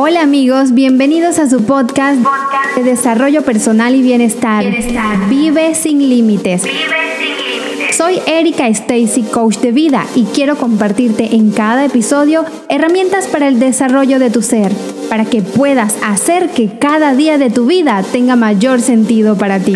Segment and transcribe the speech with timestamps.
[0.00, 2.20] Hola amigos, bienvenidos a su podcast,
[2.76, 4.64] de desarrollo personal y bienestar.
[5.28, 6.62] Vive sin límites.
[7.90, 13.58] Soy Erika Stacy, coach de vida, y quiero compartirte en cada episodio herramientas para el
[13.58, 14.70] desarrollo de tu ser,
[15.08, 19.74] para que puedas hacer que cada día de tu vida tenga mayor sentido para ti.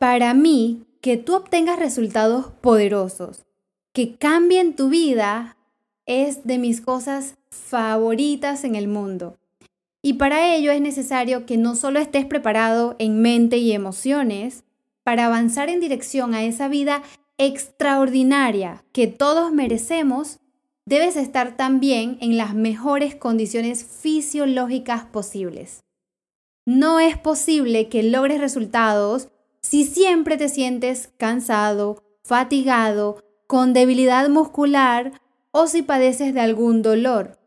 [0.00, 3.44] Para mí, que tú obtengas resultados poderosos,
[3.92, 5.56] que cambien tu vida,
[6.06, 9.36] es de mis cosas favoritas en el mundo.
[10.02, 14.64] Y para ello es necesario que no solo estés preparado en mente y emociones
[15.04, 17.02] para avanzar en dirección a esa vida
[17.38, 20.40] extraordinaria que todos merecemos,
[20.86, 25.84] debes estar también en las mejores condiciones fisiológicas posibles.
[26.66, 29.28] No es posible que logres resultados
[29.62, 35.20] si siempre te sientes cansado, fatigado, con debilidad muscular
[35.52, 37.38] o si padeces de algún dolor,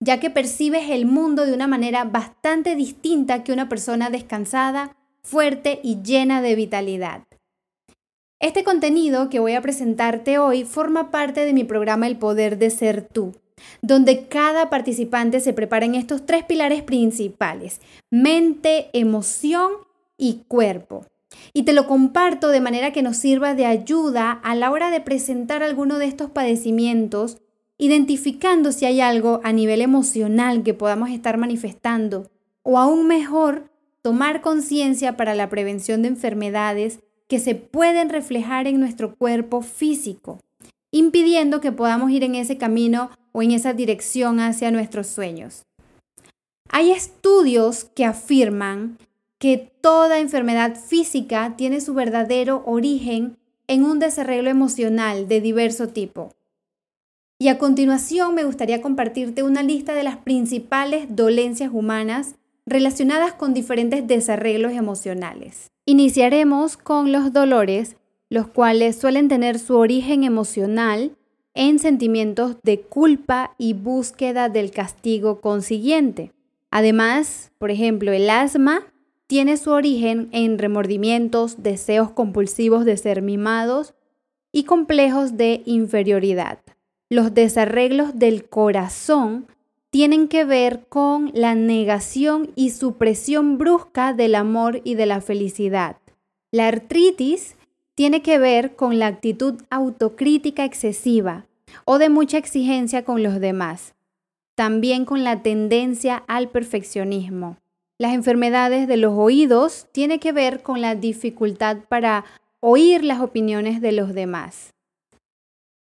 [0.00, 5.80] ya que percibes el mundo de una manera bastante distinta que una persona descansada, fuerte
[5.82, 7.24] y llena de vitalidad.
[8.40, 12.70] Este contenido que voy a presentarte hoy forma parte de mi programa El Poder de
[12.70, 13.34] Ser Tú,
[13.82, 19.72] donde cada participante se prepara en estos tres pilares principales, mente, emoción
[20.16, 21.04] y cuerpo
[21.52, 25.00] y te lo comparto de manera que nos sirva de ayuda a la hora de
[25.00, 27.38] presentar alguno de estos padecimientos,
[27.78, 32.30] identificando si hay algo a nivel emocional que podamos estar manifestando,
[32.62, 33.70] o aún mejor,
[34.02, 40.40] tomar conciencia para la prevención de enfermedades que se pueden reflejar en nuestro cuerpo físico,
[40.90, 45.62] impidiendo que podamos ir en ese camino o en esa dirección hacia nuestros sueños.
[46.68, 48.98] Hay estudios que afirman
[49.40, 56.34] que toda enfermedad física tiene su verdadero origen en un desarreglo emocional de diverso tipo.
[57.38, 62.34] Y a continuación me gustaría compartirte una lista de las principales dolencias humanas
[62.66, 65.70] relacionadas con diferentes desarreglos emocionales.
[65.86, 67.96] Iniciaremos con los dolores,
[68.28, 71.16] los cuales suelen tener su origen emocional
[71.54, 76.32] en sentimientos de culpa y búsqueda del castigo consiguiente.
[76.70, 78.82] Además, por ejemplo, el asma
[79.30, 83.94] tiene su origen en remordimientos, deseos compulsivos de ser mimados
[84.50, 86.58] y complejos de inferioridad.
[87.08, 89.46] Los desarreglos del corazón
[89.90, 95.98] tienen que ver con la negación y supresión brusca del amor y de la felicidad.
[96.50, 97.54] La artritis
[97.94, 101.46] tiene que ver con la actitud autocrítica excesiva
[101.84, 103.94] o de mucha exigencia con los demás,
[104.56, 107.58] también con la tendencia al perfeccionismo.
[108.00, 112.24] Las enfermedades de los oídos tienen que ver con la dificultad para
[112.58, 114.72] oír las opiniones de los demás.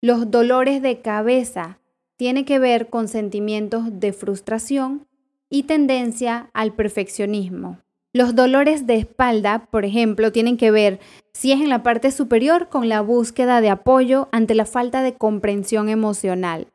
[0.01, 1.77] Los dolores de cabeza
[2.17, 5.05] tienen que ver con sentimientos de frustración
[5.47, 7.77] y tendencia al perfeccionismo.
[8.13, 10.99] Los dolores de espalda, por ejemplo, tienen que ver,
[11.33, 15.13] si es en la parte superior, con la búsqueda de apoyo ante la falta de
[15.13, 16.65] comprensión emocional.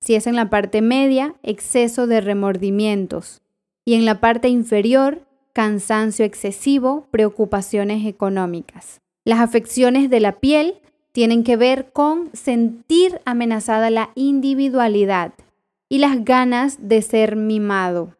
[0.00, 3.41] Si es en la parte media, exceso de remordimientos
[3.84, 9.00] y en la parte inferior, cansancio excesivo, preocupaciones económicas.
[9.24, 10.74] Las afecciones de la piel
[11.12, 15.34] tienen que ver con sentir amenazada la individualidad
[15.88, 18.16] y las ganas de ser mimado.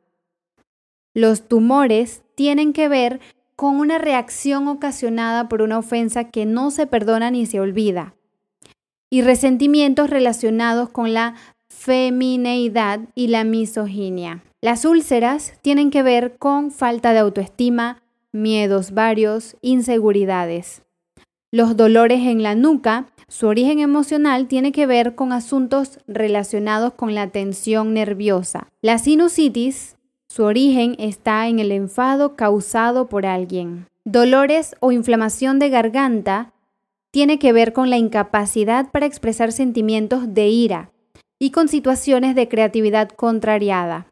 [1.15, 3.21] Los tumores tienen que ver
[3.57, 8.15] con una reacción ocasionada por una ofensa que no se perdona ni se olvida.
[9.11, 11.35] Y resentimientos relacionados con la
[11.69, 14.43] femineidad y la misoginia.
[14.65, 18.01] Las úlceras tienen que ver con falta de autoestima,
[18.31, 20.83] miedos varios, inseguridades.
[21.51, 27.13] Los dolores en la nuca, su origen emocional tiene que ver con asuntos relacionados con
[27.13, 28.69] la tensión nerviosa.
[28.83, 29.97] La sinusitis,
[30.29, 33.89] su origen está en el enfado causado por alguien.
[34.05, 36.53] Dolores o inflamación de garganta
[37.11, 40.93] tiene que ver con la incapacidad para expresar sentimientos de ira
[41.41, 44.12] y con situaciones de creatividad contrariada.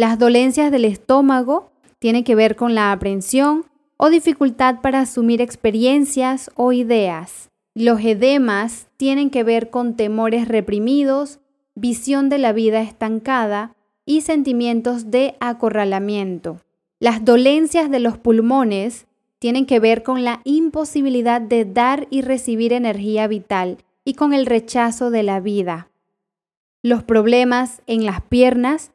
[0.00, 3.66] Las dolencias del estómago tienen que ver con la aprensión
[3.98, 7.50] o dificultad para asumir experiencias o ideas.
[7.74, 11.38] Los edemas tienen que ver con temores reprimidos,
[11.74, 13.76] visión de la vida estancada
[14.06, 16.62] y sentimientos de acorralamiento.
[16.98, 19.06] Las dolencias de los pulmones
[19.38, 23.76] tienen que ver con la imposibilidad de dar y recibir energía vital
[24.06, 25.90] y con el rechazo de la vida.
[26.82, 28.92] Los problemas en las piernas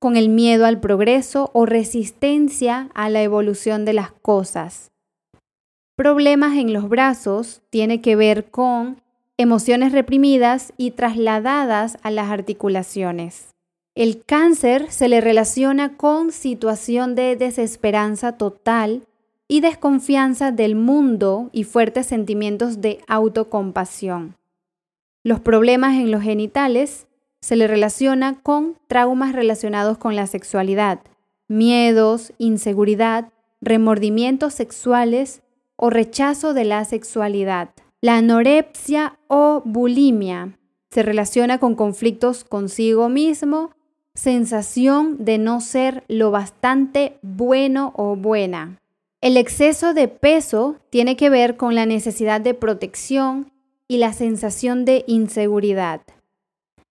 [0.00, 4.90] con el miedo al progreso o resistencia a la evolución de las cosas.
[5.94, 9.02] Problemas en los brazos tiene que ver con
[9.36, 13.54] emociones reprimidas y trasladadas a las articulaciones.
[13.94, 19.02] El cáncer se le relaciona con situación de desesperanza total
[19.48, 24.36] y desconfianza del mundo y fuertes sentimientos de autocompasión.
[25.22, 27.06] Los problemas en los genitales
[27.40, 31.00] se le relaciona con traumas relacionados con la sexualidad,
[31.48, 35.42] miedos, inseguridad, remordimientos sexuales
[35.76, 37.70] o rechazo de la sexualidad.
[38.00, 40.56] La anorexia o bulimia
[40.90, 43.70] se relaciona con conflictos consigo mismo,
[44.14, 48.78] sensación de no ser lo bastante bueno o buena.
[49.20, 53.52] El exceso de peso tiene que ver con la necesidad de protección
[53.86, 56.00] y la sensación de inseguridad.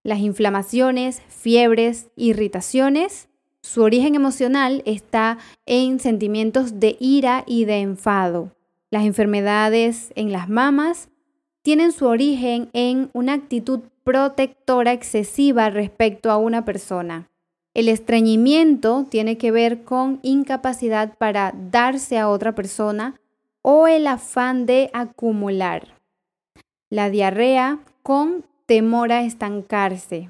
[0.09, 3.29] Las inflamaciones, fiebres, irritaciones,
[3.61, 8.56] su origen emocional está en sentimientos de ira y de enfado.
[8.89, 11.09] Las enfermedades en las mamas
[11.61, 17.29] tienen su origen en una actitud protectora excesiva respecto a una persona.
[17.75, 23.21] El estreñimiento tiene que ver con incapacidad para darse a otra persona
[23.61, 25.89] o el afán de acumular.
[26.89, 30.30] La diarrea con temor a estancarse.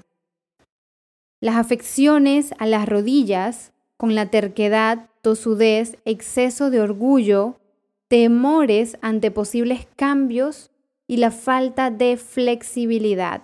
[1.41, 7.59] Las afecciones a las rodillas con la terquedad, tosudez, exceso de orgullo,
[8.07, 10.71] temores ante posibles cambios
[11.05, 13.43] y la falta de flexibilidad.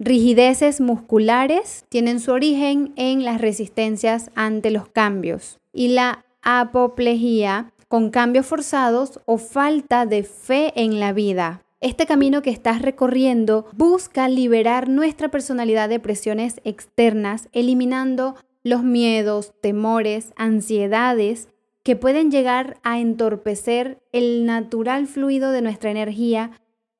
[0.00, 8.10] Rigideces musculares tienen su origen en las resistencias ante los cambios y la apoplejía con
[8.10, 11.62] cambios forzados o falta de fe en la vida.
[11.82, 19.52] Este camino que estás recorriendo busca liberar nuestra personalidad de presiones externas, eliminando los miedos,
[19.60, 21.48] temores, ansiedades
[21.82, 26.52] que pueden llegar a entorpecer el natural fluido de nuestra energía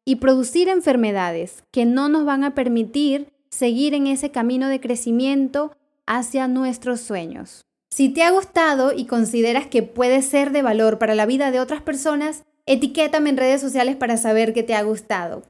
[0.05, 5.77] y producir enfermedades que no nos van a permitir seguir en ese camino de crecimiento
[6.07, 7.65] hacia nuestros sueños.
[7.93, 11.61] Si te ha gustado y consideras que puede ser de valor para la vida de
[11.61, 15.43] otras personas, etiquétame en redes sociales para saber que te ha gustado.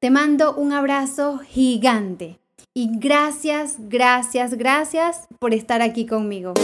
[0.00, 2.38] Te mando un abrazo gigante
[2.74, 6.54] y gracias, gracias, gracias por estar aquí conmigo.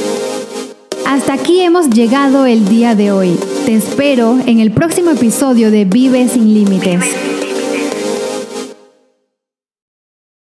[1.07, 3.39] Hasta aquí hemos llegado el día de hoy.
[3.65, 7.26] Te espero en el próximo episodio de Vive sin Límites.